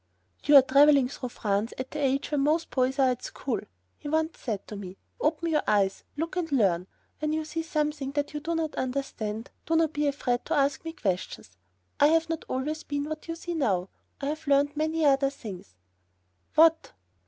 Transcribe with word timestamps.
"You 0.45 0.55
are 0.55 0.63
traveling 0.63 1.09
through 1.09 1.29
France 1.29 1.73
at 1.77 1.91
the 1.91 1.99
age 2.03 2.31
when 2.31 2.41
most 2.41 2.71
boys 2.71 2.97
are 2.97 3.11
at 3.11 3.21
school," 3.21 3.59
he 3.99 4.09
once 4.09 4.39
said 4.39 4.65
to 4.67 4.75
me; 4.75 4.97
"open 5.19 5.49
your 5.49 5.61
eyes, 5.67 6.05
look 6.17 6.35
and 6.35 6.51
learn. 6.51 6.87
When 7.19 7.33
you 7.33 7.45
see 7.45 7.61
something 7.61 8.09
that 8.13 8.33
you 8.33 8.39
do 8.39 8.55
not 8.55 8.73
understand, 8.73 9.51
do 9.67 9.75
not 9.75 9.93
be 9.93 10.07
afraid 10.07 10.43
to 10.45 10.55
ask 10.55 10.83
me 10.85 10.93
questions. 10.93 11.51
I 11.99 12.07
have 12.07 12.29
not 12.29 12.45
always 12.47 12.81
been 12.81 13.03
what 13.03 13.27
you 13.27 13.35
see 13.35 13.53
me 13.53 13.59
now. 13.59 13.89
I 14.19 14.25
have 14.29 14.47
learnt 14.47 14.75
many 14.75 15.05
other 15.05 15.29
things." 15.29 15.75
"What?" 16.55 16.93